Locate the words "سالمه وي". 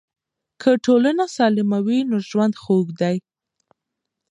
1.35-1.99